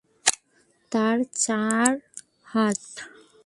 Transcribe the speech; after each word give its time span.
তার 0.91 1.17
চার 1.35 1.91
হাত। 2.43 2.81